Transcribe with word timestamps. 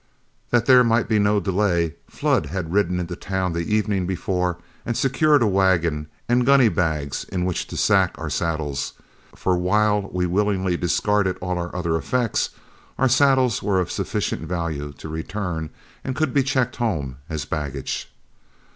That 0.49 0.65
there 0.65 0.83
might 0.83 1.11
he 1.11 1.19
no 1.19 1.39
delay, 1.39 1.93
Flood 2.09 2.47
had 2.47 2.73
ridden 2.73 2.99
into 2.99 3.15
town 3.15 3.53
the 3.53 3.59
evening 3.71 4.07
before 4.07 4.57
and 4.83 4.97
secured 4.97 5.43
a 5.43 5.45
wagon 5.47 6.07
and 6.27 6.43
gunny 6.43 6.69
bags 6.69 7.23
in 7.25 7.45
which 7.45 7.67
to 7.67 7.77
sack 7.77 8.15
our 8.17 8.27
saddles; 8.31 8.93
for 9.35 9.55
while 9.55 10.09
we 10.11 10.25
willingly 10.25 10.75
discarded 10.75 11.37
all 11.39 11.59
other 11.71 11.95
effects, 11.97 12.49
our 12.97 13.07
saddles 13.07 13.61
were 13.61 13.79
of 13.79 13.91
sufficient 13.91 14.41
value 14.41 14.91
to 14.93 15.07
return 15.07 15.69
and 16.03 16.15
could 16.15 16.33
be 16.33 16.41
checked 16.41 16.77
home 16.77 17.17
as 17.29 17.45
baggage. 17.45 18.11